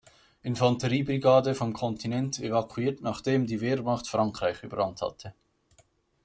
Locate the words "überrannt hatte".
4.63-5.35